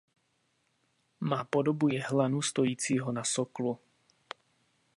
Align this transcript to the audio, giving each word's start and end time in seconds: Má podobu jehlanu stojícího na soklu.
Má 1.19 1.43
podobu 1.43 1.87
jehlanu 1.87 2.41
stojícího 2.41 3.11
na 3.11 3.23
soklu. 3.23 3.79